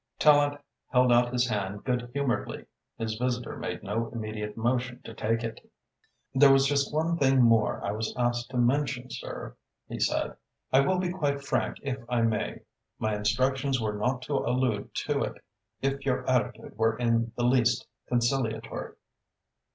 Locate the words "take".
5.13-5.43